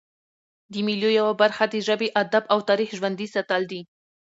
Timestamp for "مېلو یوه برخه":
0.87-1.63